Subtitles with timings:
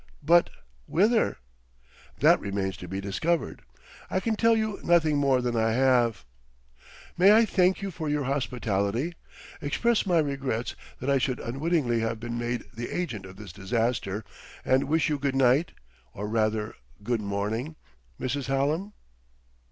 [0.23, 0.49] "But
[0.87, 1.37] whither?"
[2.21, 3.61] "That remains to be discovered;
[4.09, 6.25] I can tell you nothing more than I have....
[7.19, 9.13] May I thank you for your hospitality,
[9.61, 14.23] express my regrets that I should unwittingly have been made the agent of this disaster,
[14.65, 15.73] and wish you good night
[16.15, 16.73] or, rather,
[17.03, 17.75] good morning,
[18.19, 18.47] Mrs.
[18.47, 18.93] Hallam?"